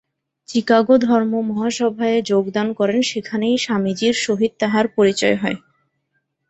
[0.49, 5.57] চিকাগো ধর্মমহাসভায় যোগদান করেন, সেখানেই স্বামীজীর সহিত তাঁহার পরিচয় হয়।